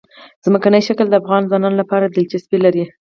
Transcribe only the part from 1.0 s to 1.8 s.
د افغان ځوانانو